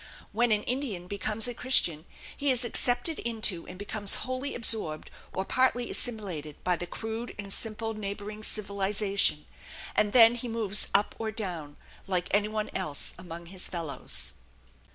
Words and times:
When 0.31 0.51
an 0.51 0.63
Indian 0.63 1.05
becomes 1.07 1.47
a 1.47 1.53
Christian 1.53 2.05
he 2.35 2.49
is 2.49 2.65
accepted 2.65 3.19
into 3.19 3.67
and 3.67 3.77
becomes 3.77 4.15
wholly 4.25 4.55
absorbed 4.55 5.11
or 5.31 5.45
partly 5.45 5.91
assimilated 5.91 6.55
by 6.63 6.75
the 6.75 6.87
crude 6.87 7.35
and 7.37 7.53
simple 7.53 7.93
neighboring 7.93 8.41
civilization, 8.41 9.45
and 9.95 10.11
then 10.11 10.33
he 10.33 10.47
moves 10.47 10.87
up 10.95 11.13
or 11.19 11.29
down 11.29 11.77
like 12.07 12.29
any 12.31 12.47
one 12.47 12.71
else 12.73 13.13
among 13.19 13.45
his 13.45 13.67
fellows. 13.67 14.33